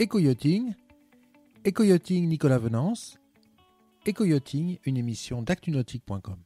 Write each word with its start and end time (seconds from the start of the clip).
Éco-yachting, 0.00 0.72
Éco-yachting 1.62 2.26
Nicolas 2.26 2.56
Venance, 2.56 3.18
Éco-yachting, 4.06 4.78
une 4.86 4.96
émission 4.96 5.42
d'actunautique.com. 5.42 6.36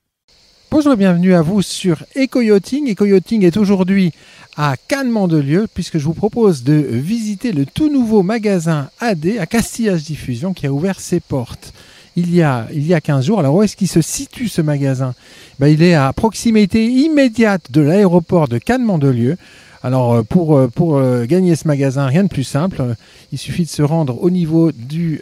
Bonjour 0.73 0.95
et 0.95 0.97
bienvenue 0.97 1.35
à 1.35 1.41
vous 1.41 1.63
sur 1.63 2.05
Éco-yachting. 2.17 2.89
Éco-yachting 2.89 3.45
est 3.45 3.57
aujourd'hui 3.57 4.11
à 4.57 4.75
Cannes-Mandelieu 4.89 5.69
puisque 5.73 5.99
je 5.99 6.05
vous 6.05 6.15
propose 6.15 6.65
de 6.65 6.75
visiter 6.75 7.53
le 7.53 7.65
tout 7.65 7.89
nouveau 7.89 8.25
magasin 8.25 8.91
AD 8.99 9.37
à 9.39 9.47
Castillage 9.47 10.03
Diffusion 10.03 10.53
qui 10.53 10.67
a 10.67 10.73
ouvert 10.73 10.99
ses 10.99 11.21
portes 11.21 11.73
il 12.17 12.35
y 12.35 12.43
a, 12.43 12.67
il 12.73 12.87
y 12.87 12.95
a 12.95 13.01
15 13.01 13.27
jours. 13.27 13.41
Alors 13.41 13.55
où 13.55 13.63
est-ce 13.63 13.77
qu'il 13.77 13.89
se 13.89 14.01
situe 14.01 14.49
ce 14.49 14.63
magasin? 14.63 15.15
Ben, 15.59 15.69
Il 15.69 15.83
est 15.83 15.95
à 15.95 16.13
proximité 16.13 16.87
immédiate 16.87 17.71
de 17.71 17.81
l'aéroport 17.81 18.49
de 18.49 18.59
Cannes-Mandelieu. 18.59 19.37
Alors 19.85 20.15
euh, 20.15 20.23
pour, 20.23 20.57
euh, 20.57 20.71
euh, 20.81 21.27
gagner 21.27 21.55
ce 21.57 21.69
magasin, 21.69 22.07
rien 22.07 22.23
de 22.25 22.29
plus 22.29 22.43
simple. 22.43 22.97
Il 23.33 23.39
suffit 23.39 23.65
de 23.65 23.69
se 23.69 23.83
rendre 23.83 24.21
au 24.23 24.31
niveau 24.31 24.73
du 24.73 25.21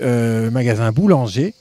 magasin 0.52 0.92
Boulanger, 0.92 1.54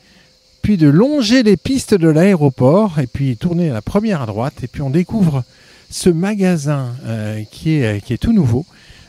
puis 0.62 0.78
de 0.78 0.88
longer 0.88 1.42
les 1.42 1.58
pistes 1.58 1.96
de 1.96 2.08
l'aéroport, 2.08 3.00
et 3.00 3.08
puis 3.08 3.38
tourner 3.38 3.72
à 3.72 3.74
la 3.74 3.82
première 3.82 4.22
à 4.22 4.26
droite, 4.28 4.64
et 4.64 4.68
puis 4.68 4.84
on 4.84 4.92
découvre 4.92 5.44
ce 5.90 6.10
magasin 6.10 6.90
qui, 7.52 7.78
est, 7.78 8.22
tout 8.22 8.34
nouveau. 8.34 8.66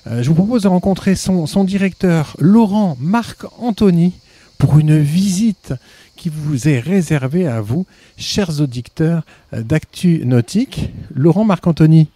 je 0.06 0.27
vous 0.28 0.34
propose 0.34 0.62
de 0.62 0.69
rencontrer 0.69 1.14
son, 1.14 1.64
directeur 1.64 2.36
Laurent 2.38 2.97
Marc 3.00 3.45
Anthony 3.59 4.14
pour 4.56 4.78
une 4.78 4.98
visite 4.98 5.74
qui 6.16 6.30
vous 6.30 6.69
est 6.69 6.78
réservée 6.78 7.47
à 7.47 7.61
vous, 7.61 7.86
chers 8.16 8.61
auditeurs 8.61 9.24
d'Actu 9.52 10.22
Nautique. 10.24 10.92
Laurent 11.14 11.45
Marc-Anthony, 11.45 12.09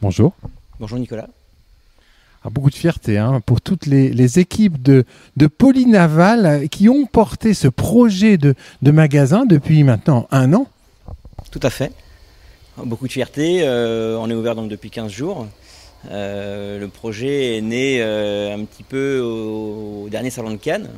bonjour. 0.00 0.32
Bonjour 0.80 0.98
Nicolas. 1.00 1.26
Ah, 2.44 2.50
beaucoup 2.50 2.70
de 2.70 2.74
fierté 2.76 3.18
hein, 3.18 3.40
pour 3.44 3.60
toutes 3.60 3.86
les, 3.86 4.38
équipes 4.38 4.80
de, 4.80 5.04
de 5.36 5.46
Polynaval 5.48 6.68
qui 6.68 6.88
ont 6.88 7.04
porté 7.04 7.52
ce 7.52 7.66
projet 7.66 8.38
de, 8.38 8.54
magasin 8.82 9.44
depuis 9.44 9.82
maintenant 9.82 10.28
un 10.30 10.52
an. 10.52 10.68
Tout 11.50 11.58
à 11.64 11.70
fait. 11.70 11.90
Beaucoup 12.76 13.08
de 13.08 13.12
fierté. 13.12 13.62
Euh, 13.62 14.16
on 14.20 14.30
est 14.30 14.34
ouvert 14.34 14.54
donc 14.54 14.68
depuis 14.68 14.88
15 14.88 15.10
jours. 15.10 15.48
Euh, 16.12 16.78
le 16.78 16.86
projet 16.86 17.56
est 17.56 17.60
né 17.60 18.00
euh, 18.00 18.54
un 18.54 18.64
petit 18.64 18.84
peu 18.84 19.18
au, 19.18 20.06
dernier 20.08 20.30
salon 20.30 20.52
de 20.52 20.58
Cannes. 20.58 20.90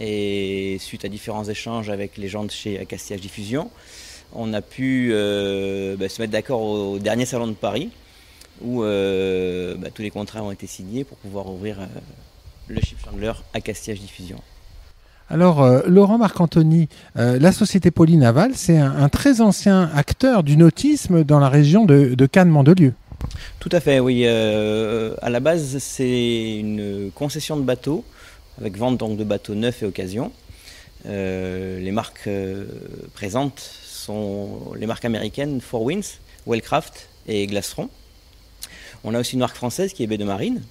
Et 0.00 0.78
suite 0.80 1.04
à 1.04 1.08
différents 1.08 1.44
échanges 1.44 1.90
avec 1.90 2.16
les 2.16 2.28
gens 2.28 2.44
de 2.44 2.50
chez 2.50 2.86
Castillage 2.86 3.20
Diffusion, 3.20 3.70
on 4.32 4.54
a 4.54 4.62
pu 4.62 5.10
bah, 5.10 6.08
se 6.08 6.22
mettre 6.22 6.32
d'accord 6.32 6.62
au 6.62 6.98
dernier 6.98 7.26
salon 7.26 7.48
de 7.48 7.52
Paris 7.52 7.90
où 8.60 8.82
euh, 8.82 9.74
bah, 9.76 9.88
tous 9.94 10.02
les 10.02 10.10
contrats 10.10 10.42
ont 10.42 10.50
été 10.50 10.66
signés 10.66 11.04
pour 11.04 11.18
pouvoir 11.18 11.50
ouvrir 11.50 11.80
euh, 11.80 11.86
le 12.68 12.80
Chip 12.80 12.98
Chandler 13.04 13.32
à 13.54 13.60
Castillage 13.60 14.00
Diffusion. 14.00 14.40
Alors, 15.30 15.62
euh, 15.62 15.82
Laurent 15.86 16.16
Marc-Anthony, 16.16 16.88
la 17.14 17.52
société 17.52 17.90
Polynaval, 17.90 18.52
c'est 18.54 18.78
un, 18.78 19.08
très 19.10 19.42
ancien 19.42 19.90
acteur 19.94 20.42
du 20.42 20.56
nautisme 20.56 21.22
dans 21.22 21.38
la 21.38 21.50
région 21.50 21.84
de, 21.84 22.26
Cannes-Mandelieu. 22.26 22.94
Tout 23.60 23.68
à 23.72 23.80
fait, 23.80 24.00
oui. 24.00 24.26
à 24.26 25.28
la 25.28 25.40
base, 25.40 25.78
c'est 25.78 26.56
une 26.58 27.10
concession 27.14 27.58
de 27.58 27.62
bateaux, 27.62 28.04
avec 28.58 28.78
vente 28.78 28.96
donc 28.96 29.18
de 29.18 29.24
bateaux 29.24 29.54
neufs 29.54 29.82
et 29.82 29.86
occasions. 29.86 30.32
les 31.04 31.90
marques 31.92 32.30
présentes 33.12 33.60
sont 33.60 34.72
les 34.76 34.86
marques 34.86 35.04
américaines 35.04 35.60
Four 35.60 35.82
Winds, 35.82 36.20
Wellcraft 36.46 37.10
et 37.26 37.46
Glastron. 37.46 37.90
On 39.04 39.14
a 39.14 39.20
aussi 39.20 39.34
une 39.34 39.40
marque 39.40 39.56
française 39.56 39.92
qui 39.92 40.02
est 40.02 40.06
Baie 40.06 40.18
de 40.18 40.24
Marine. 40.24 40.62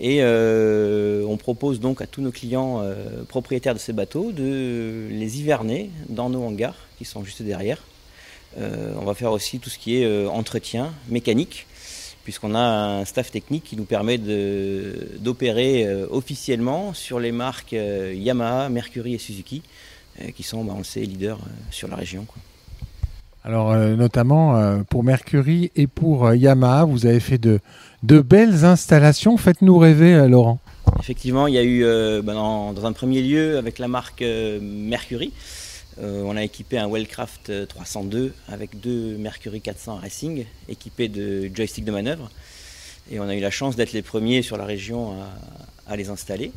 Et 0.00 0.18
euh, 0.22 1.24
on 1.26 1.36
propose 1.36 1.78
donc 1.78 2.02
à 2.02 2.06
tous 2.06 2.20
nos 2.20 2.32
clients 2.32 2.80
euh, 2.82 3.22
propriétaires 3.24 3.74
de 3.74 3.78
ces 3.78 3.92
bateaux 3.92 4.32
de 4.32 5.06
les 5.10 5.38
hiverner 5.38 5.90
dans 6.08 6.30
nos 6.30 6.42
hangars 6.42 6.76
qui 6.98 7.04
sont 7.04 7.24
juste 7.24 7.42
derrière. 7.42 7.82
Euh, 8.58 8.92
on 9.00 9.04
va 9.04 9.14
faire 9.14 9.32
aussi 9.32 9.60
tout 9.60 9.70
ce 9.70 9.78
qui 9.78 9.96
est 9.96 10.26
entretien 10.26 10.92
mécanique, 11.08 11.66
puisqu'on 12.24 12.54
a 12.54 12.60
un 12.60 13.04
staff 13.04 13.30
technique 13.30 13.64
qui 13.64 13.76
nous 13.76 13.84
permet 13.84 14.18
d'opérer 14.18 15.92
officiellement 16.10 16.94
sur 16.94 17.20
les 17.20 17.32
marques 17.32 17.72
Yamaha, 17.72 18.68
Mercury 18.68 19.14
et 19.14 19.18
Suzuki, 19.18 19.62
qui 20.34 20.42
sont, 20.42 20.64
bah, 20.64 20.72
on 20.74 20.78
le 20.78 20.84
sait, 20.84 21.00
leaders 21.00 21.40
sur 21.70 21.88
la 21.88 21.96
région. 21.96 22.26
Alors, 23.46 23.72
euh, 23.72 23.94
notamment 23.94 24.56
euh, 24.56 24.78
pour 24.88 25.04
Mercury 25.04 25.70
et 25.76 25.86
pour 25.86 26.26
euh, 26.26 26.34
Yamaha, 26.34 26.84
vous 26.84 27.04
avez 27.04 27.20
fait 27.20 27.36
de, 27.36 27.60
belles 28.02 28.64
installations. 28.64 29.36
Faites-nous 29.36 29.76
rêver, 29.76 30.26
Laurent. 30.28 30.60
Effectivement, 30.98 31.46
il 31.46 31.52
y 31.52 31.58
a 31.58 31.62
eu, 31.62 31.84
bah, 32.22 32.32
dans, 32.32 32.86
un 32.86 32.92
premier 32.92 33.20
lieu, 33.20 33.58
avec 33.58 33.78
la 33.78 33.88
marque 33.88 34.22
Mercury, 34.22 35.32
on 36.00 36.36
a 36.36 36.42
équipé 36.42 36.78
un 36.78 36.88
Wellcraft 36.88 37.68
302 37.68 38.34
avec 38.48 38.80
deux 38.80 39.16
Mercury 39.16 39.60
400 39.60 40.00
Racing 40.02 40.44
équipés 40.68 41.08
de 41.08 41.50
joystick 41.54 41.84
de 41.84 41.92
manœuvre. 41.92 42.30
Et 43.10 43.20
on 43.20 43.28
a 43.28 43.34
eu 43.34 43.40
la 43.40 43.50
chance 43.50 43.76
d'être 43.76 43.92
les 43.92 44.02
premiers 44.02 44.42
sur 44.42 44.56
la 44.56 44.64
région 44.64 45.14
à 45.86 45.96
les 45.96 46.10
installer. 46.10 46.52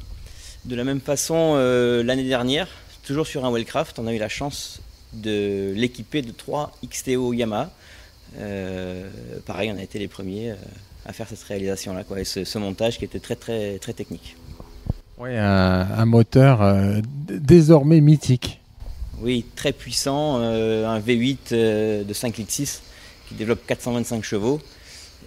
De 0.65 0.75
la 0.75 0.83
même 0.83 1.01
façon, 1.01 1.55
l'année 2.03 2.27
dernière, 2.27 2.67
toujours 3.05 3.27
sur 3.27 3.45
un 3.45 3.51
Wellcraft, 3.51 3.99
on 3.99 4.07
a 4.07 4.13
eu 4.13 4.19
la 4.19 4.29
chance 4.29 4.81
de 5.21 5.73
l'équiper 5.75 6.21
de 6.21 6.31
trois 6.31 6.71
XTO 6.85 7.33
Yamaha. 7.33 7.71
Euh, 8.39 9.09
pareil, 9.45 9.71
on 9.73 9.77
a 9.77 9.83
été 9.83 9.99
les 9.99 10.07
premiers 10.07 10.51
euh, 10.51 10.55
à 11.05 11.13
faire 11.13 11.27
cette 11.27 11.41
réalisation-là, 11.43 12.03
quoi, 12.03 12.19
et 12.19 12.25
ce, 12.25 12.57
montage 12.57 12.97
qui 12.97 13.05
était 13.05 13.19
très 13.19 13.35
très 13.35 13.79
très 13.79 13.93
technique. 13.93 14.35
Oui, 15.17 15.35
un, 15.35 16.05
moteur 16.05 16.61
euh, 16.61 16.99
désormais 17.29 18.01
mythique. 18.01 18.59
Oui, 19.19 19.45
très 19.55 19.71
puissant, 19.71 20.35
un 20.37 20.99
V8 20.99 22.05
de 22.05 22.13
5 22.13 22.37
litres 22.37 22.51
6 22.51 22.83
qui 23.27 23.33
développe 23.33 23.65
425 23.65 24.23
chevaux 24.23 24.61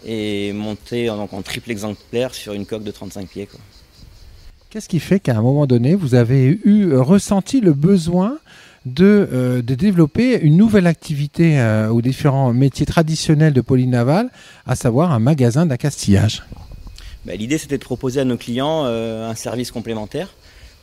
et 0.07 0.53
monté 0.53 1.11
en, 1.11 1.29
en 1.31 1.43
triple 1.43 1.73
exemplaire 1.73 2.33
sur 2.33 2.53
une 2.53 2.67
coque 2.67 2.85
de 2.85 2.93
35 2.93 3.27
pieds. 3.27 3.49
Qu'est-ce 4.71 4.89
qui 4.89 5.01
fait 5.01 5.19
qu'à 5.19 5.37
un 5.37 5.43
moment 5.43 5.67
donné, 5.67 5.97
vous 5.97 6.15
avez 6.15 6.61
eu 6.65 6.95
ressenti 6.95 7.61
le 7.61 7.73
besoin 7.73 8.39
de, 8.87 9.29
euh, 9.33 9.63
de 9.63 9.75
développer 9.75 10.41
une 10.41 10.57
nouvelle 10.57 10.87
activité 10.87 11.59
euh, 11.61 11.89
aux 11.89 12.01
différents 12.01 12.53
métiers 12.53 12.87
traditionnels 12.87 13.53
de 13.53 13.61
Polynaval, 13.61 14.31
à 14.67 14.77
savoir 14.77 15.13
un 15.13 15.19
magasin 15.19 15.67
d'accastillage. 15.67 16.43
Bah, 17.27 17.35
l'idée, 17.35 17.59
c'était 17.59 17.79
de 17.79 17.85
proposer 17.85 18.21
à 18.21 18.25
nos 18.25 18.39
clients 18.39 18.85
euh, 18.87 19.29
un 19.29 19.35
service 19.35 19.71
complémentaire 19.71 20.35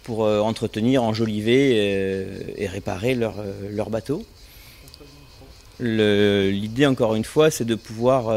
pour 0.04 0.22
entretenir, 0.22 1.04
enjoliver 1.04 2.56
et 2.56 2.66
réparer 2.68 3.14
leur, 3.14 3.44
leur 3.70 3.90
bateau. 3.90 4.26
L'idée, 5.82 6.86
encore 6.86 7.16
une 7.16 7.26
fois, 7.26 7.52
c'est 7.52 7.66
de 7.66 7.76
pouvoir 7.76 8.34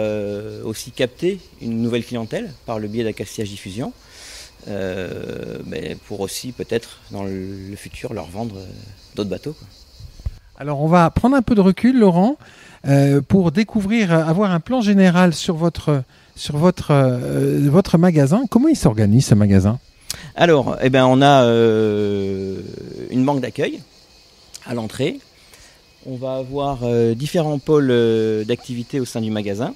aussi 0.65 0.91
capter 0.91 1.38
une 1.62 1.81
nouvelle 1.81 2.04
clientèle 2.04 2.53
par 2.66 2.81
le 2.81 2.88
biais 2.88 3.04
d'accastillage 3.04 3.50
diffusion. 3.50 3.93
Euh, 4.69 5.59
mais 5.65 5.97
pour 6.06 6.21
aussi 6.21 6.53
peut-être 6.53 6.98
dans 7.10 7.25
le 7.25 7.75
futur 7.76 8.12
leur 8.12 8.26
vendre 8.26 8.56
euh, 8.59 8.66
d'autres 9.16 9.31
bateaux. 9.31 9.56
Alors 10.59 10.82
on 10.82 10.87
va 10.87 11.09
prendre 11.10 11.37
un 11.37 11.43
peu 11.43 11.54
de 11.54 11.62
recul, 11.62 11.98
Laurent, 11.98 12.37
euh, 12.87 13.22
pour 13.22 13.53
découvrir, 13.53 14.12
avoir 14.12 14.50
un 14.50 14.60
plan 14.60 14.82
général 14.82 15.32
sur 15.32 15.54
votre, 15.54 16.03
sur 16.37 16.59
votre, 16.59 16.93
votre 17.69 17.97
magasin. 17.97 18.43
Comment 18.50 18.69
il 18.69 18.76
s'organise 18.76 19.26
ce 19.26 19.34
magasin? 19.34 19.78
Alors, 20.37 20.76
eh 20.82 20.91
ben, 20.91 21.06
on 21.06 21.22
a 21.22 21.44
une 23.10 23.25
banque 23.25 23.41
d'accueil 23.41 23.81
à 24.66 24.75
l'entrée. 24.75 25.19
On 26.04 26.16
va 26.16 26.37
avoir 26.37 26.81
différents 27.15 27.59
pôles 27.59 28.44
d'activité 28.47 29.00
au 29.00 29.06
sein 29.06 29.22
du 29.22 29.31
magasin. 29.31 29.75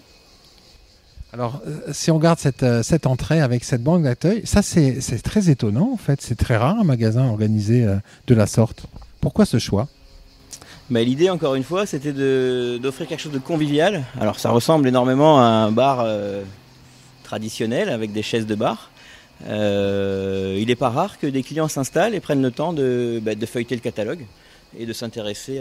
Alors, 1.35 1.61
euh, 1.67 1.81
si 1.91 2.13
on 2.13 2.15
regarde 2.15 2.39
euh, 2.63 2.85
cette, 2.85 3.09
entrée 3.09 3.41
avec 3.41 3.65
cette 3.65 3.83
banque 3.83 4.05
d'accueil, 4.05 4.43
ça 4.45 4.63
c'est 4.63 5.01
très 5.25 5.51
étonnant 5.51 5.91
en 5.93 5.97
fait. 5.97 6.23
C'est 6.23 6.37
très 6.37 6.57
rare 6.57 6.79
un 6.79 6.85
magasin 6.85 7.27
organisé 7.27 7.85
euh, 7.85 7.97
de 8.29 8.37
la 8.37 8.47
sorte. 8.47 8.87
Pourquoi 9.21 9.45
ce 9.45 9.59
choix? 9.59 9.89
Bah, 10.91 11.03
L'idée, 11.03 11.31
encore 11.31 11.57
une 11.57 11.65
fois, 11.65 11.87
c'était 11.87 12.13
d'offrir 12.13 13.09
quelque 13.09 13.19
chose 13.19 13.33
de 13.33 13.41
convivial. 13.41 14.05
Alors, 14.21 14.39
ça 14.39 14.51
ressemble 14.51 14.87
énormément 14.87 15.41
à 15.41 15.43
un 15.43 15.73
bar 15.73 16.07
traditionnel 17.25 17.89
avec 17.89 18.13
des 18.13 18.23
chaises 18.23 18.47
de 18.47 18.55
bar. 18.55 18.93
il 19.45 20.65
n'est 20.69 20.77
pas 20.77 20.91
rare 20.91 21.19
que 21.19 21.27
des 21.27 21.43
clients 21.43 21.67
s'installent 21.67 22.15
et 22.15 22.21
prennent 22.21 22.43
le 22.43 22.53
temps 22.53 22.73
de, 22.73 23.21
bah, 23.21 23.33
feuilleter 23.45 23.75
le 23.75 23.81
catalogue 23.81 24.25
et 24.79 24.87
de 24.87 24.93
s'intéresser 24.93 25.61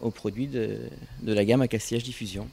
aux 0.00 0.10
produits 0.10 0.48
de, 0.48 0.78
de 1.22 1.32
la 1.32 1.44
gamme 1.44 1.62
à 1.62 1.68
Castillage 1.68 2.02
Diffusion. 2.02 2.48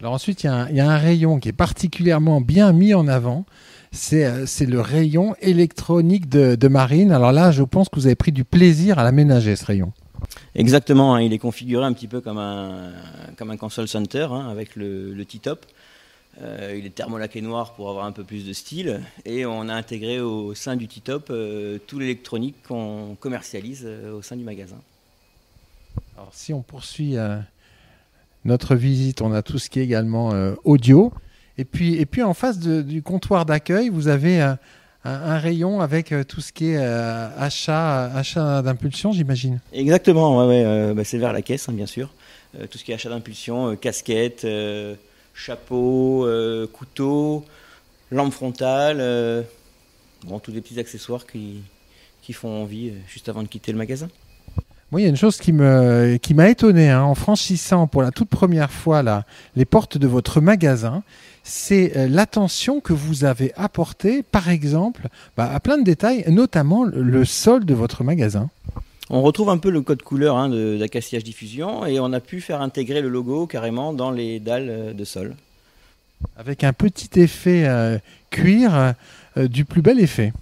Alors 0.00 0.12
ensuite, 0.12 0.44
il 0.44 0.46
y, 0.46 0.80
a 0.80 0.90
un 0.90 0.98
rayon 0.98 1.38
qui 1.38 1.48
est 1.48 1.52
particulièrement 1.52 2.40
bien 2.40 2.72
mis 2.72 2.94
en 2.94 3.08
avant. 3.08 3.46
C'est 3.92 4.24
euh, 4.24 4.46
le 4.66 4.80
rayon 4.80 5.36
électronique 5.40 6.28
de, 6.28 6.68
Marine. 6.68 7.12
Alors 7.12 7.32
là, 7.32 7.52
je 7.52 7.62
pense 7.62 7.88
que 7.88 7.96
vous 7.96 8.06
avez 8.06 8.16
pris 8.16 8.32
du 8.32 8.44
plaisir 8.44 8.98
à 8.98 9.04
l'aménager, 9.04 9.56
ce 9.56 9.64
rayon. 9.64 9.92
Exactement, 10.54 11.14
hein. 11.14 11.22
il 11.22 11.32
est 11.32 11.38
configuré 11.38 11.84
un 11.84 11.92
petit 11.92 12.08
peu 12.08 12.20
comme 12.20 12.38
un, 12.38 12.92
comme 13.36 13.50
un 13.50 13.56
console 13.56 13.88
center 13.88 14.28
hein, 14.30 14.48
avec 14.50 14.76
le, 14.76 15.22
T-top. 15.24 15.66
Euh, 16.42 16.74
il 16.76 16.84
est 16.84 16.94
thermolaqué 16.94 17.40
noir 17.40 17.74
pour 17.74 17.88
avoir 17.88 18.06
un 18.06 18.12
peu 18.12 18.24
plus 18.24 18.44
de 18.46 18.52
style. 18.52 19.00
Et 19.24 19.46
on 19.46 19.68
a 19.68 19.74
intégré 19.74 20.20
au 20.20 20.54
sein 20.54 20.76
du 20.76 20.88
T-Top 20.88 21.28
euh, 21.30 21.78
tout 21.86 21.98
l'électronique 21.98 22.56
qu'on 22.66 23.16
commercialise 23.20 23.84
euh, 23.86 24.16
au 24.16 24.22
sein 24.22 24.36
du 24.36 24.44
magasin. 24.44 24.80
Alors, 26.16 26.30
si 26.32 26.52
on 26.52 26.62
poursuit 26.62 27.16
notre 28.44 28.74
visite, 28.74 29.22
on 29.22 29.32
a 29.32 29.42
tout 29.42 29.58
ce 29.58 29.70
qui 29.70 29.80
est 29.80 29.84
également 29.84 30.32
audio. 30.64 31.12
Et 31.56 31.64
puis, 31.64 31.94
et 31.96 32.06
puis 32.06 32.22
en 32.22 32.34
face 32.34 32.58
du 32.58 33.02
comptoir 33.02 33.46
d'accueil, 33.46 33.88
vous 33.88 34.08
avez 34.08 34.40
un, 34.40 34.58
rayon 35.38 35.80
avec 35.80 36.14
tout 36.28 36.40
ce 36.40 36.52
qui 36.52 36.70
est 36.70 36.76
achat, 36.76 38.04
achat 38.06 38.62
d'impulsion, 38.62 39.12
j'imagine. 39.12 39.60
Exactement, 39.72 40.46
bah, 40.94 41.04
c'est 41.04 41.18
vers 41.18 41.32
la 41.32 41.42
caisse, 41.42 41.68
hein, 41.68 41.72
bien 41.72 41.86
sûr. 41.86 42.12
tout 42.70 42.78
ce 42.78 42.84
qui 42.84 42.92
est 42.92 42.94
achat 42.94 43.10
d'impulsion, 43.10 43.76
casquette 43.76 44.46
chapeau, 45.34 46.26
euh, 46.26 46.66
couteau, 46.66 47.44
lampe 48.10 48.32
frontale, 48.32 48.98
euh, 49.00 49.42
bon, 50.24 50.38
tous 50.38 50.52
des 50.52 50.60
petits 50.60 50.78
accessoires 50.78 51.26
qui, 51.26 51.62
qui 52.22 52.32
font 52.32 52.62
envie 52.62 52.90
euh, 52.90 52.98
juste 53.08 53.28
avant 53.28 53.42
de 53.42 53.48
quitter 53.48 53.72
le 53.72 53.78
magasin. 53.78 54.08
Moi, 54.90 55.00
il 55.00 55.04
y 55.04 55.06
a 55.06 55.10
une 55.10 55.16
chose 55.16 55.38
qui 55.38 55.52
m'a 55.52 56.18
qui 56.18 56.34
étonné 56.34 56.90
hein, 56.90 57.02
en 57.02 57.14
franchissant 57.14 57.86
pour 57.86 58.02
la 58.02 58.10
toute 58.10 58.28
première 58.28 58.70
fois 58.70 59.02
là, 59.02 59.24
les 59.56 59.64
portes 59.64 59.98
de 59.98 60.06
votre 60.06 60.40
magasin, 60.40 61.02
c'est 61.42 62.08
l'attention 62.08 62.80
que 62.80 62.92
vous 62.92 63.24
avez 63.24 63.52
apportée, 63.56 64.22
par 64.22 64.48
exemple, 64.48 65.08
bah, 65.36 65.50
à 65.52 65.60
plein 65.60 65.78
de 65.78 65.84
détails, 65.84 66.24
notamment 66.28 66.84
le 66.84 67.24
sol 67.24 67.64
de 67.64 67.74
votre 67.74 68.04
magasin. 68.04 68.50
On 69.10 69.20
retrouve 69.20 69.50
un 69.50 69.58
peu 69.58 69.70
le 69.70 69.82
code 69.82 70.02
couleur 70.02 70.36
hein, 70.38 70.48
d'Acaciage 70.48 71.24
Diffusion 71.24 71.84
et 71.84 72.00
on 72.00 72.12
a 72.12 72.20
pu 72.20 72.40
faire 72.40 72.62
intégrer 72.62 73.02
le 73.02 73.08
logo 73.08 73.46
carrément 73.46 73.92
dans 73.92 74.10
les 74.10 74.40
dalles 74.40 74.68
euh, 74.70 74.92
de 74.94 75.04
sol. 75.04 75.36
Avec 76.36 76.64
un 76.64 76.72
petit 76.72 77.20
effet 77.20 77.64
euh, 77.66 77.98
cuir 78.30 78.94
euh, 79.36 79.48
du 79.48 79.66
plus 79.66 79.82
bel 79.82 80.00
effet. 80.00 80.32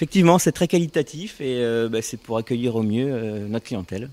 Effectivement, 0.00 0.38
c'est 0.38 0.52
très 0.52 0.66
qualitatif 0.66 1.42
et 1.42 1.62
bah, 1.90 2.00
c'est 2.00 2.16
pour 2.16 2.38
accueillir 2.38 2.74
au 2.74 2.82
mieux 2.82 3.46
notre 3.48 3.66
clientèle. 3.66 4.08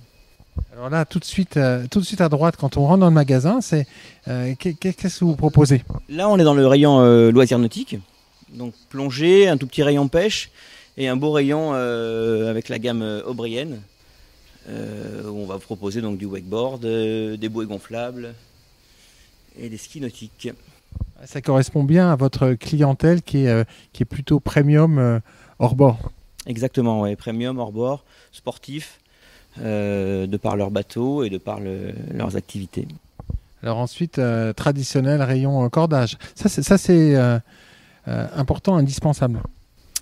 Alors 0.74 0.90
là, 0.90 1.06
tout 1.06 1.20
de 1.20 1.24
suite, 1.24 1.58
tout 1.90 2.02
de 2.02 2.06
suite 2.06 2.20
à 2.20 2.28
droite, 2.28 2.56
quand 2.58 2.76
on 2.76 2.86
rentre 2.86 3.00
dans 3.00 3.08
le 3.08 3.14
magasin, 3.14 3.62
c'est 3.62 3.88
qu'est-ce 4.26 5.20
que 5.20 5.24
vous 5.24 5.38
proposez? 5.38 5.84
Là, 6.10 6.28
on 6.28 6.38
est 6.38 6.44
dans 6.44 6.56
le 6.56 6.68
rayon 6.68 7.30
loisirs 7.32 7.60
nautiques, 7.60 7.96
donc 8.54 8.74
plongée, 8.90 9.48
un 9.48 9.56
tout 9.56 9.66
petit 9.66 9.82
rayon 9.82 10.10
pêche 10.10 10.52
et 10.98 11.08
un 11.08 11.16
beau 11.16 11.32
rayon 11.32 11.72
euh, 11.74 12.50
avec 12.50 12.70
la 12.70 12.80
gamme 12.80 13.22
O'Brien, 13.26 13.68
euh, 14.68 15.30
où 15.30 15.38
on 15.38 15.46
va 15.46 15.60
proposer 15.60 16.02
donc 16.02 16.18
du 16.18 16.26
wakeboard, 16.26 16.84
euh, 16.86 17.38
des 17.38 17.50
bouées 17.50 17.68
gonflables 17.68 18.34
et 19.60 19.70
des 19.70 19.78
skis 19.78 20.02
nautiques. 20.02 20.50
Ça 21.26 21.42
correspond 21.42 21.84
bien 21.84 22.12
à 22.12 22.16
votre 22.16 22.54
clientèle 22.54 23.22
qui 23.22 23.46
est, 23.46 23.68
qui 23.92 24.04
est 24.04 24.06
plutôt 24.06 24.40
premium 24.40 25.20
hors 25.60 25.76
bord. 25.76 25.98
Exactement, 26.46 27.02
ouais, 27.02 27.16
premium 27.16 27.60
hors 27.60 27.72
bord, 27.72 28.04
sportif, 28.32 29.00
de 29.58 30.38
par 30.38 30.56
leur 30.56 30.70
bateau 30.70 31.24
et 31.24 31.30
de 31.30 31.38
par 31.40 31.60
leurs 31.60 32.36
activités. 32.36 32.88
Alors 33.64 33.80
ensuite, 33.80 34.22
traditionnel 34.56 35.22
rayon 35.24 35.68
cordage. 35.70 36.18
Ça, 36.36 36.78
c'est 36.78 37.42
important, 38.06 38.78
indispensable. 38.78 39.42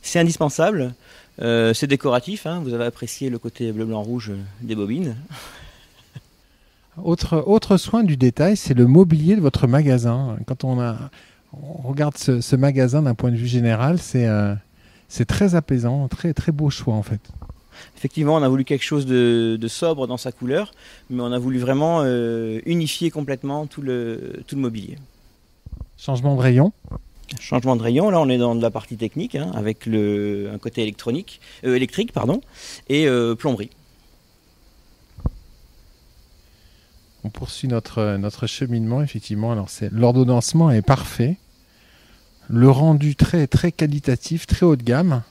C'est 0.02 0.20
indispensable. 0.20 0.94
Euh, 1.42 1.74
c'est 1.74 1.88
décoratif. 1.88 2.46
Hein. 2.46 2.62
Vous 2.64 2.74
avez 2.74 2.86
apprécié 2.86 3.30
le 3.30 3.40
côté 3.40 3.72
bleu, 3.72 3.86
blanc, 3.86 4.02
rouge 4.02 4.32
des 4.62 4.76
bobines. 4.76 5.16
Autre, 7.04 7.44
autre 7.46 7.76
soin 7.76 8.04
du 8.04 8.16
détail, 8.16 8.56
c'est 8.56 8.74
le 8.74 8.88
mobilier 8.88 9.36
de 9.36 9.42
votre 9.42 9.68
magasin. 9.68 10.38
Quand 10.46 10.64
on, 10.64 10.80
a, 10.80 10.96
on 11.52 11.90
regarde 11.90 12.16
ce, 12.18 12.56
magasin 12.56 13.02
d'un 13.02 13.16
point 13.16 13.32
de 13.32 13.36
vue 13.36 13.48
général, 13.48 14.00
c'est 14.00 14.28
euh, 14.28 14.54
c'est 15.08 15.26
très 15.26 15.56
apaisant, 15.56 16.08
très, 16.08 16.34
très 16.34 16.52
beau 16.52 16.70
choix 16.70 16.96
en 16.96 17.04
fait. 17.04 17.22
Effectivement, 17.98 18.36
on 18.36 18.44
a 18.44 18.50
voulu 18.50 18.64
quelque 18.64 18.84
chose 18.84 19.06
de, 19.06 19.60
sobre 19.68 20.08
dans 20.08 20.18
sa 20.18 20.32
couleur, 20.32 20.72
mais 21.10 21.22
on 21.22 21.32
a 21.32 21.40
voulu 21.40 21.60
vraiment 21.60 22.02
euh, 22.04 22.60
unifier 22.66 23.12
complètement 23.12 23.68
tout 23.68 23.82
le, 23.82 24.42
tout 24.48 24.56
le 24.56 24.62
mobilier. 24.62 24.98
Changement 25.98 26.36
de 26.36 26.42
rayon 26.42 26.72
Changement 27.40 27.76
de 27.76 27.82
rayon, 27.82 28.12
là 28.12 28.20
on 28.20 28.30
est 28.30 28.38
dans 28.38 28.54
la 28.54 28.70
partie 28.70 28.98
technique, 28.98 29.36
hein, 29.36 29.52
avec 29.56 29.88
le, 29.88 30.52
un 30.54 30.60
côté 30.60 30.84
électronique, 30.84 31.42
euh, 31.64 31.76
électrique 31.76 32.12
pardon, 32.12 32.40
et 32.88 33.08
euh, 33.08 33.34
plomberie. 33.34 33.72
On 37.24 37.30
poursuit 37.30 37.68
notre, 37.68 38.18
notre 38.18 38.46
cheminement, 38.46 39.02
effectivement. 39.02 39.52
Alors 39.52 39.68
l'ordonnancement 39.92 40.70
est 40.70 40.84
parfait. 40.84 41.38
Le 42.50 42.70
rendu 42.70 43.16
très, 43.16 43.48
très 43.48 43.72
qualitatif, 43.72 44.46
très 44.46 44.66
haut 44.66 44.76
de 44.76 44.84
gamme. 44.84 45.24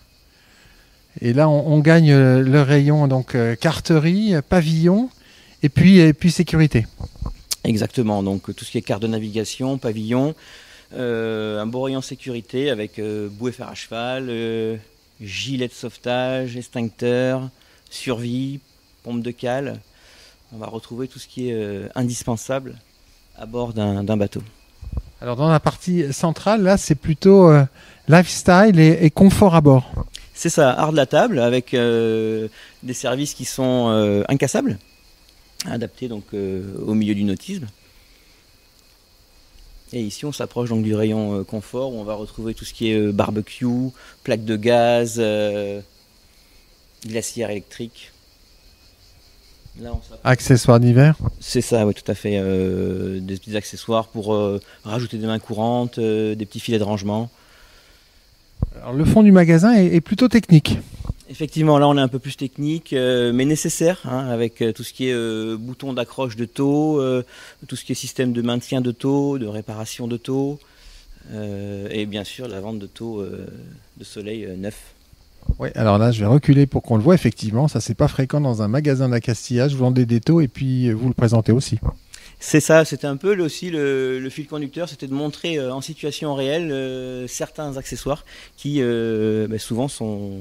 Et 1.20 1.32
là, 1.32 1.49
on, 1.49 1.78
gagne 1.78 2.12
le 2.12 2.62
rayon 2.62 3.06
donc 3.06 3.34
euh, 3.34 3.55
carterie, 3.55 4.34
pavillon 4.49 5.11
et 5.62 5.69
puis, 5.69 6.31
sécurité. 6.31 6.87
Exactement. 7.62 8.22
Donc 8.22 8.55
tout 8.55 8.64
ce 8.64 8.70
qui 8.72 8.78
est 8.78 8.82
carte 8.82 9.02
de 9.02 9.06
navigation, 9.06 9.78
pavillon, 9.78 10.34
euh, 10.94 11.61
un 11.61 11.66
beau 11.66 11.82
rayon 11.82 12.02
sécurité 12.02 12.69
avec 12.69 12.99
euh, 12.99 13.28
bouée 13.28 13.52
fer 13.52 13.69
à 13.69 13.75
cheval, 13.75 14.81
gilet 15.20 15.69
de 15.69 15.72
sauvetage, 15.72 16.56
extincteur, 16.56 17.49
survie, 17.90 18.58
pompe 19.05 19.22
de 19.22 19.31
cale. 19.31 19.81
On 20.52 20.58
va 20.58 20.66
retrouver 20.66 21.06
tout 21.06 21.19
ce 21.19 21.28
qui 21.28 21.50
est 21.50 21.88
indispensable 21.94 22.76
à 23.37 23.46
bord 23.46 23.72
d'un 23.72 24.16
bateau. 24.16 24.43
Alors 25.25 25.37
dans 25.37 25.49
la 25.49 25.59
partie 25.59 26.12
centrale, 26.12 26.62
là, 26.62 26.76
c'est 26.76 26.94
plutôt 26.94 27.50
lifestyle 28.09 28.79
et, 28.79 29.11
confort 29.11 29.55
à 29.55 29.62
bord. 29.62 29.91
C'est 30.35 30.50
ça, 30.50 30.71
art 30.71 30.93
de 30.93 30.97
la 30.97 31.06
table 31.06 31.38
avec 31.38 31.71
des 31.75 32.50
services 32.93 33.32
qui 33.32 33.47
sont 33.47 34.23
incassables, 34.29 34.76
adaptés 35.65 36.09
donc 36.09 36.25
au 36.35 36.93
milieu 36.93 37.15
du 37.15 37.25
nautisme. 37.25 37.67
Et 39.94 40.00
ici, 40.00 40.25
on 40.25 40.32
s'approche 40.32 40.71
donc 40.71 40.82
du 40.82 40.94
rayon 40.94 41.38
euh, 41.38 41.44
confort 41.44 41.93
où 41.93 41.99
on 41.99 42.05
va 42.05 42.15
retrouver 42.15 42.53
tout 42.53 42.65
ce 42.65 42.75
qui 42.75 42.91
est 42.91 42.99
euh, 42.99 43.12
barbecue, 43.12 43.91
plaque 44.25 44.44
de 44.44 44.56
gaz, 44.56 45.17
euh, 45.19 45.81
glacière 47.06 47.50
électrique. 47.50 48.11
Accessoires 50.23 50.81
d'hiver 50.81 51.17
C'est 51.41 51.61
ça, 51.61 51.87
oui, 51.87 51.94
tout 51.94 52.11
à 52.11 52.15
fait. 52.15 52.41
des 53.21 53.37
petits 53.37 53.56
accessoires 53.56 54.09
pour 54.09 54.37
rajouter 54.85 55.19
des 55.19 55.26
mains 55.26 55.38
courantes, 55.38 55.99
des 55.99 56.47
petits 56.47 56.61
filets 56.61 56.78
de 56.78 56.85
rangement. 56.85 57.31
Alors, 58.76 58.93
le 58.93 59.04
fond 59.04 59.23
du 59.23 59.33
magasin 59.33 59.75
est 59.75 60.00
plutôt 60.00 60.28
technique. 60.28 60.78
Effectivement, 61.31 61.78
là 61.78 61.88
on 61.88 61.97
est 61.97 62.00
un 62.02 62.09
peu 62.09 62.19
plus 62.19 62.37
technique, 62.37 62.93
euh, 62.93 63.33
mais 63.33 63.47
nécessaire, 63.47 64.02
hein, 64.04 64.28
avec 64.28 64.61
euh, 64.61 64.73
tout 64.73 64.85
ce 64.85 64.93
qui 64.93 65.09
est 65.09 65.14
euh, 65.14 65.57
bouton 65.59 65.95
d'accroche 65.95 66.37
de 66.37 66.45
taux, 66.45 67.02
tout 67.66 67.76
ce 67.76 67.85
qui 67.85 67.93
est 67.93 67.95
système 67.95 68.33
de 68.33 68.43
maintien 68.43 68.83
de 68.83 68.93
taux, 68.93 69.38
de 69.38 69.47
réparation 69.47 70.07
de 70.07 70.16
taux, 70.19 70.59
et 71.33 72.04
bien 72.04 72.25
sûr 72.25 72.47
la 72.49 72.61
vente 72.61 72.78
de 72.78 72.87
taux 72.87 73.25
de 73.25 74.04
soleil 74.04 74.47
neuf. 74.59 74.95
Oui, 75.58 75.68
alors 75.74 75.98
là 75.98 76.10
je 76.10 76.20
vais 76.20 76.26
reculer 76.26 76.66
pour 76.66 76.82
qu'on 76.82 76.96
le 76.96 77.02
voit, 77.02 77.14
effectivement, 77.14 77.68
ça 77.68 77.80
c'est 77.80 77.94
pas 77.94 78.08
fréquent 78.08 78.40
dans 78.40 78.62
un 78.62 78.68
magasin 78.68 79.08
d'accastillage, 79.08 79.72
vous 79.72 79.78
vendez 79.78 80.06
des 80.06 80.20
taux 80.20 80.40
et 80.40 80.48
puis 80.48 80.90
vous 80.92 81.08
le 81.08 81.14
présentez 81.14 81.52
aussi. 81.52 81.78
C'est 82.40 82.60
ça, 82.60 82.84
c'était 82.84 83.06
un 83.06 83.16
peu 83.16 83.40
aussi 83.40 83.70
le, 83.70 84.26
fil 84.30 84.46
conducteur, 84.46 84.88
c'était 84.88 85.06
de 85.06 85.14
montrer 85.14 85.58
en 85.64 85.80
situation 85.80 86.34
réelle 86.34 87.26
certains 87.28 87.76
accessoires 87.76 88.24
qui 88.56 88.82
bah, 88.82 89.58
souvent 89.58 89.88
sont 89.88 90.32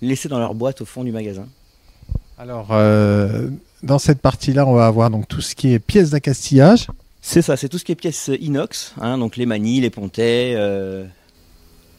laissés 0.00 0.28
dans 0.28 0.38
leur 0.38 0.54
boîte 0.54 0.80
au 0.80 0.84
fond 0.84 1.04
du 1.04 1.12
magasin. 1.12 1.46
Alors, 2.38 2.68
euh, 2.70 3.48
dans 3.82 3.98
cette 3.98 4.20
partie-là, 4.20 4.66
on 4.66 4.74
va 4.74 4.86
avoir 4.86 5.10
donc 5.10 5.26
tout 5.26 5.40
ce 5.40 5.54
qui 5.54 5.72
est 5.72 5.80
pièces 5.80 6.10
d'accastillage. 6.10 6.86
C'est 7.20 7.42
ça, 7.42 7.56
c'est 7.56 7.68
tout 7.68 7.78
ce 7.78 7.84
qui 7.84 7.92
est 7.92 7.96
pièces 7.96 8.30
inox, 8.40 8.94
hein, 9.00 9.18
donc 9.18 9.36
les 9.36 9.44
manilles, 9.44 9.80
les 9.80 9.90
pontets, 9.90 10.54
euh, 10.56 11.04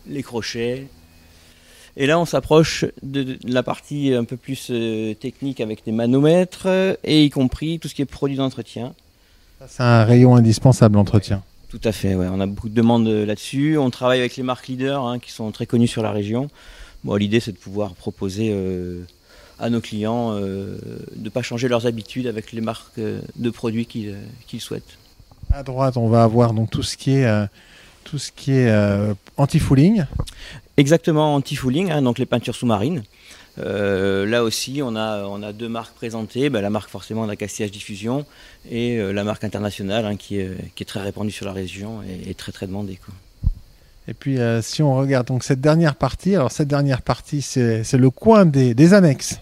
les 0.08 0.24
crochets. 0.24 0.88
Et 1.98 2.06
là, 2.06 2.20
on 2.20 2.26
s'approche 2.26 2.86
de, 3.04 3.38
la 3.44 3.64
partie 3.64 4.14
un 4.14 4.24
peu 4.24 4.38
plus 4.38 4.68
euh, 4.70 5.14
technique 5.14 5.62
avec 5.62 5.84
des 5.86 5.92
manomètres 5.92 6.68
et 7.04 7.26
y 7.26 7.30
compris 7.30 7.80
tout 7.80 7.88
ce 7.88 7.96
qui 7.96 8.02
est 8.02 8.06
produit 8.06 8.38
d'entretien. 8.38 8.94
C'est 9.68 9.84
un 9.84 10.06
rayon 10.06 10.36
indispensable, 10.36 10.96
l'entretien. 10.96 11.44
Tout 11.70 11.82
à 11.84 11.92
fait, 11.92 12.16
ouais. 12.16 12.28
on 12.32 12.40
a 12.40 12.48
beaucoup 12.48 12.70
de 12.70 12.74
demandes 12.74 13.08
là-dessus. 13.08 13.78
On 13.78 13.90
travaille 13.90 14.20
avec 14.20 14.38
les 14.38 14.44
marques 14.44 14.68
leaders 14.68 15.06
hein, 15.06 15.20
qui 15.20 15.32
sont 15.32 15.52
très 15.52 15.66
connues 15.66 15.88
sur 15.88 16.02
la 16.02 16.12
région. 16.12 16.50
L'idée, 17.06 17.40
c'est 17.40 17.52
de 17.52 17.58
pouvoir 17.58 17.94
proposer 17.94 18.52
euh, 18.52 19.04
à 19.58 19.70
nos 19.70 19.82
clients 19.82 20.34
euh, 20.34 20.78
de 21.16 21.24
ne 21.24 21.30
pas 21.30 21.42
changer 21.42 21.68
leurs 21.68 21.86
habitudes 21.86 22.28
avec 22.28 22.52
les 22.52 22.62
marques 22.62 22.98
euh, 23.00 23.22
de 23.36 23.50
produits 23.50 23.86
qu'ils 23.86 24.62
souhaitent. 24.62 24.98
À 25.52 25.64
droite, 25.64 25.98
on 25.98 26.10
va 26.10 26.24
avoir 26.24 26.54
donc 26.54 26.70
tout 26.70 26.84
ce 26.84 26.98
qui 26.98 27.12
est, 27.12 27.48
tout 28.04 28.20
est 28.48 28.72
anti-fouling. 29.38 30.06
Exactement, 30.80 31.36
anti-fouling, 31.36 31.92
hein, 31.92 32.02
donc 32.02 32.20
les 32.20 32.26
peintures 32.26 32.56
sous-marines. 32.56 33.04
là 33.58 34.44
aussi, 34.44 34.82
on 34.84 34.96
a, 34.96 35.26
on 35.26 35.44
a 35.44 35.52
deux 35.52 35.68
marques 35.68 35.94
présentées, 35.96 36.50
bah, 36.50 36.62
la 36.62 36.70
marque 36.70 36.90
forcément 36.90 37.24
de 37.24 37.30
la 37.30 37.36
Castillage 37.36 37.72
Diffusion 37.72 38.26
et 38.70 38.98
la 38.98 39.24
marque 39.24 39.44
internationale 39.44 40.06
hein, 40.06 40.16
qui, 40.16 40.40
est, 40.40 40.50
qui, 40.76 40.84
est, 40.84 40.86
très 40.86 41.02
répandue 41.02 41.32
sur 41.32 41.46
la 41.46 41.52
région 41.52 42.02
et, 42.28 42.34
très 42.34 42.52
très 42.54 42.68
demandée. 42.68 42.98
Et 44.08 44.14
puis 44.14 44.38
si 44.62 44.82
on 44.82 44.96
regarde 44.96 45.28
donc 45.28 45.44
cette 45.44 45.62
dernière 45.62 45.96
partie, 45.96 46.36
alors 46.36 46.52
cette 46.52 46.70
dernière 46.70 47.02
partie 47.02 47.42
c'est 47.42 47.94
le 47.94 48.10
coin 48.10 48.46
des, 48.46 48.74
des 48.74 48.94
annexes. 48.94 49.42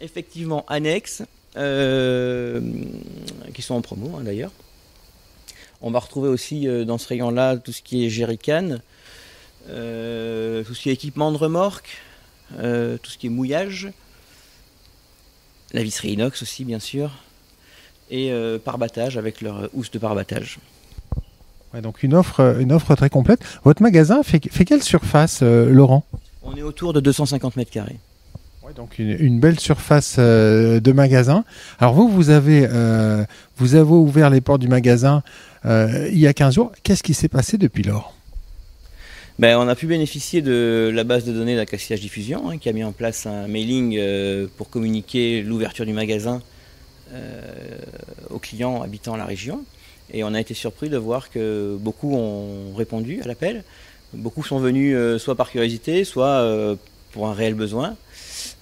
Effectivement, 0.00 0.64
annexes, 0.68 1.22
euh, 1.58 2.60
qui 3.52 3.62
sont 3.62 3.74
en 3.74 3.80
promo 3.80 4.16
hein, 4.16 4.22
d'ailleurs. 4.22 4.52
On 5.80 5.90
va 5.90 5.98
retrouver 5.98 6.28
aussi 6.28 6.68
euh, 6.68 6.84
dans 6.84 6.98
ce 6.98 7.08
rayon-là 7.08 7.56
tout 7.56 7.72
ce 7.72 7.82
qui 7.82 8.04
est 8.04 8.10
jerrycan, 8.10 8.70
euh, 8.70 8.78
tout 9.66 10.74
ce 10.74 10.80
qui 10.80 10.90
est 10.90 10.92
équipement 10.92 11.32
de 11.32 11.36
remorque, 11.36 11.98
tout 12.50 13.10
ce 13.10 13.18
qui 13.18 13.26
est 13.26 13.30
mouillage, 13.30 13.90
la 15.72 15.82
visserie 15.82 16.12
inox 16.12 16.42
aussi 16.42 16.64
bien 16.64 16.78
sûr, 16.78 17.10
et 18.10 18.32
parbattage 18.64 19.18
avec 19.18 19.40
leur 19.40 19.68
housse 19.74 19.90
de 19.90 19.98
parbattage. 19.98 20.58
donc 21.82 22.02
une 22.02 22.14
offre, 22.14 22.56
une 22.60 22.72
offre 22.72 22.94
très 22.94 23.10
complète. 23.10 23.40
Votre 23.64 23.82
magasin 23.82 24.22
fait, 24.22 24.42
fait 24.50 24.64
quelle 24.64 24.82
surface, 24.82 25.42
Laurent? 25.42 26.04
On 26.42 26.56
est 26.56 26.62
autour 26.62 26.94
de 26.94 27.00
250 27.00 27.56
mètres 27.56 27.70
carrés 27.70 27.98
donc 28.74 28.98
une, 28.98 29.40
belle 29.40 29.58
surface 29.58 30.16
euh, 30.18 30.80
de 30.80 30.92
magasin. 30.92 31.44
Alors 31.78 31.94
vous, 31.94 32.08
vous 32.08 32.30
avez, 32.30 32.66
euh, 32.70 33.24
vous 33.56 33.74
avez 33.74 33.90
ouvert 33.90 34.30
les 34.30 34.40
portes 34.40 34.60
du 34.60 34.68
magasin 34.68 35.22
euh, 35.64 36.08
il 36.12 36.18
y 36.18 36.26
a 36.26 36.32
15 36.32 36.54
jours. 36.54 36.72
Qu'est-ce 36.82 37.02
qui 37.02 37.14
s'est 37.14 37.28
passé 37.28 37.58
depuis 37.58 37.82
lors? 37.82 38.14
Ben, 39.38 39.56
on 39.58 39.68
a 39.68 39.74
pu 39.74 39.86
bénéficier 39.86 40.42
de 40.42 40.90
la 40.92 41.04
base 41.04 41.24
de 41.24 41.32
données 41.32 41.56
d'Acaciage 41.56 42.00
Diffusion, 42.00 42.50
hein, 42.50 42.58
qui 42.58 42.68
a 42.68 42.72
mis 42.72 42.84
en 42.84 42.92
place 42.92 43.26
un 43.26 43.46
mailing 43.48 44.00
pour 44.56 44.68
communiquer 44.70 45.42
l'ouverture 45.42 45.86
du 45.86 45.92
magasin 45.92 46.42
aux 48.30 48.38
clients 48.38 48.82
habitant 48.82 49.16
la 49.16 49.24
région. 49.24 49.64
Et 50.12 50.24
on 50.24 50.34
a 50.34 50.40
été 50.40 50.54
surpris 50.54 50.88
de 50.88 50.96
voir 50.96 51.30
que 51.30 51.76
beaucoup 51.80 52.14
ont 52.14 52.74
répondu 52.74 53.20
à 53.22 53.26
l'appel. 53.26 53.64
Beaucoup 54.12 54.42
sont 54.42 54.58
venus 54.58 54.96
soit 55.18 55.34
par 55.34 55.50
curiosité, 55.50 56.04
soit 56.04 56.76
pour 57.12 57.28
un 57.28 57.34
réel 57.34 57.54
besoin. 57.54 57.96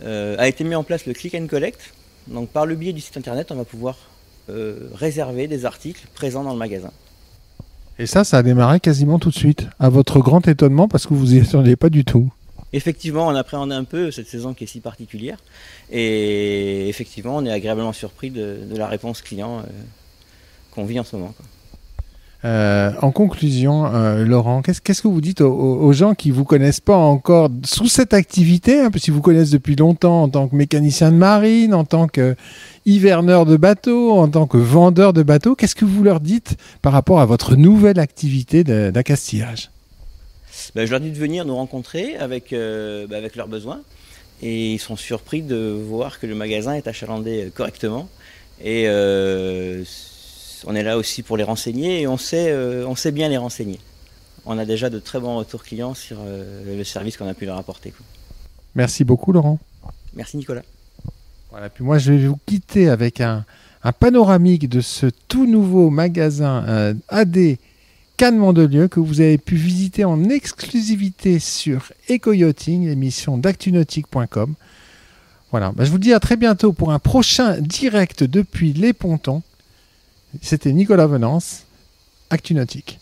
Euh, 0.02 0.36
a 0.38 0.48
été 0.48 0.64
mis 0.64 0.74
en 0.74 0.84
place 0.84 1.06
le 1.06 1.14
click 1.14 1.34
and 1.34 1.46
collect. 1.46 1.92
Donc 2.26 2.50
par 2.50 2.66
le 2.66 2.74
biais 2.74 2.92
du 2.92 3.00
site 3.00 3.16
internet, 3.16 3.50
on 3.50 3.56
va 3.56 3.64
pouvoir 3.64 3.96
euh, 4.50 4.88
réserver 4.94 5.46
des 5.46 5.64
articles 5.64 6.06
présents 6.14 6.44
dans 6.44 6.52
le 6.52 6.58
magasin. 6.58 6.90
Et 7.98 8.06
ça, 8.06 8.24
ça 8.24 8.38
a 8.38 8.42
démarré 8.42 8.78
quasiment 8.80 9.18
tout 9.18 9.30
de 9.30 9.34
suite, 9.34 9.68
à 9.78 9.88
votre 9.88 10.20
grand 10.20 10.46
étonnement, 10.48 10.86
parce 10.86 11.06
que 11.06 11.14
vous 11.14 11.26
n'y 11.26 11.40
attendiez 11.40 11.76
pas 11.76 11.88
du 11.88 12.04
tout. 12.04 12.30
Effectivement, 12.72 13.26
on 13.26 13.34
appréhende 13.34 13.72
un 13.72 13.84
peu 13.84 14.10
cette 14.10 14.28
saison 14.28 14.52
qui 14.52 14.64
est 14.64 14.66
si 14.66 14.80
particulière. 14.80 15.38
Et 15.90 16.88
effectivement, 16.88 17.36
on 17.36 17.46
est 17.46 17.52
agréablement 17.52 17.92
surpris 17.92 18.30
de, 18.30 18.58
la 18.76 18.86
réponse 18.86 19.22
client 19.22 19.60
euh, 19.60 19.62
qu'on 20.72 20.84
vit 20.84 21.00
en 21.00 21.04
ce 21.04 21.16
moment. 21.16 21.34
Euh, 22.46 22.92
en 23.02 23.10
conclusion, 23.10 23.92
euh, 23.92 24.24
Laurent, 24.24 24.62
qu'est-ce, 24.62 24.80
que 24.80 25.08
vous 25.08 25.20
dites 25.20 25.40
aux, 25.40 25.92
gens 25.92 26.14
qui 26.14 26.30
vous 26.30 26.44
connaissent 26.44 26.80
pas 26.80 26.96
encore 26.96 27.48
sous 27.64 27.88
cette 27.88 28.14
activité, 28.14 28.78
hein, 28.78 28.90
si 28.96 29.10
vous 29.10 29.20
connaissent 29.20 29.50
depuis 29.50 29.74
longtemps 29.74 30.22
en 30.22 30.28
tant 30.28 30.46
que 30.46 30.54
mécanicien 30.54 31.10
de 31.10 31.16
marine, 31.16 31.74
en 31.74 31.84
tant 31.84 32.06
que 32.06 32.36
hiverneur 32.84 33.46
de 33.46 33.56
bateau, 33.56 34.12
en 34.12 34.28
tant 34.28 34.46
que 34.46 34.58
vendeur 34.58 35.12
de 35.12 35.24
bateaux, 35.24 35.56
qu'est-ce 35.56 35.74
que 35.74 35.84
vous 35.84 36.04
leur 36.04 36.20
dites 36.20 36.56
par 36.82 36.92
rapport 36.92 37.18
à 37.18 37.26
votre 37.26 37.56
nouvelle 37.56 37.98
activité 37.98 38.62
d'accastillage? 38.62 39.70
Ben, 40.76 40.86
Je 40.86 40.92
leur 40.92 41.00
dis 41.00 41.10
de 41.10 41.18
venir 41.18 41.46
nous 41.46 41.56
rencontrer 41.56 42.16
avec, 42.16 42.52
euh, 42.52 43.08
ben, 43.08 43.16
avec 43.16 43.34
leurs 43.34 43.48
besoins. 43.48 43.80
Et 44.40 44.74
ils 44.74 44.78
sont 44.78 44.96
surpris 44.96 45.42
de 45.42 45.56
voir 45.56 46.20
que 46.20 46.28
le 46.28 46.36
magasin 46.36 46.74
est 46.74 46.86
achalandé 46.86 47.50
correctement. 47.56 48.08
Et 48.62 48.86
on 50.66 50.74
est 50.74 50.82
là 50.82 50.98
aussi 50.98 51.22
pour 51.22 51.36
les 51.36 51.44
renseigner 51.44 52.02
et 52.02 52.06
on 52.06 52.16
sait, 52.16 52.50
euh, 52.50 52.86
on 52.86 52.96
sait 52.96 53.12
bien 53.12 53.28
les 53.28 53.36
renseigner. 53.36 53.78
On 54.44 54.58
a 54.58 54.64
déjà 54.64 54.90
de 54.90 54.98
très 54.98 55.18
bons 55.18 55.36
retours 55.36 55.62
clients 55.62 55.94
sur 55.94 56.18
euh, 56.20 56.76
le 56.76 56.84
service 56.84 57.16
qu'on 57.16 57.28
a 57.28 57.34
pu 57.34 57.46
leur 57.46 57.56
apporter. 57.56 57.92
Merci 58.74 59.04
beaucoup 59.04 59.32
Laurent. 59.32 59.58
Merci 60.14 60.36
Nicolas. 60.36 60.62
Voilà, 61.50 61.70
puis 61.70 61.84
moi 61.84 61.98
je 61.98 62.12
vais 62.12 62.26
vous 62.26 62.38
quitter 62.46 62.88
avec 62.88 63.20
un, 63.20 63.44
panoramique 64.00 64.68
de 64.68 64.80
ce 64.80 65.06
tout 65.28 65.46
nouveau 65.46 65.90
magasin 65.90 66.64
euh, 66.66 66.94
AD 67.08 67.56
Cannes 68.16 68.38
Mandelieu 68.38 68.88
que 68.88 68.98
vous 68.98 69.20
avez 69.20 69.38
pu 69.38 69.54
visiter 69.54 70.04
en 70.04 70.24
exclusivité 70.24 71.38
sur 71.38 71.92
EcoYachting, 72.10 72.86
l'émission 72.86 73.38
d'actunautique.com. 73.38 74.54
Voilà, 75.52 75.72
bah, 75.72 75.84
je 75.84 75.90
vous 75.90 75.98
dis 75.98 76.12
à 76.12 76.18
très 76.18 76.36
bientôt 76.36 76.72
pour 76.72 76.92
un 76.92 76.98
prochain 76.98 77.60
direct 77.60 78.24
depuis 78.24 78.72
les 78.72 78.92
pontons. 78.92 79.42
C'était 80.42 80.72
Nicolas 80.72 81.06
Venance, 81.06 81.64
ActuNautique. 82.30 83.00